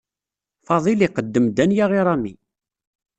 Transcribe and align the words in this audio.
Faḍil 0.67 0.99
iqeddem 1.07 1.45
Danya 1.55 1.85
i 1.97 2.01
Rami. 2.07 2.33